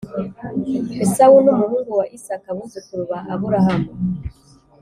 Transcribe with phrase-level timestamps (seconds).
[1.03, 3.89] Esawu numuhungu wa isaaka abuzukuru ba aburahamu